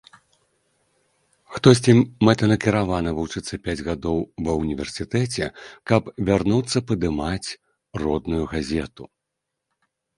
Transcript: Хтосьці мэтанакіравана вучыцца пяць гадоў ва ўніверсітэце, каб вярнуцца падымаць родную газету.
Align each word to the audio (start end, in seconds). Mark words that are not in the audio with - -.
Хтосьці 1.57 1.91
мэтанакіравана 2.29 3.11
вучыцца 3.19 3.61
пяць 3.67 3.77
гадоў 3.91 4.19
ва 4.49 4.53
ўніверсітэце, 4.63 5.45
каб 5.95 6.11
вярнуцца 6.33 6.77
падымаць 6.91 7.49
родную 8.05 8.45
газету. 8.57 9.03